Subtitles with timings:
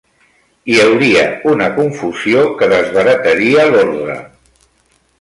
[0.71, 4.21] Hi hauria una confusió que desbarataria l'ordre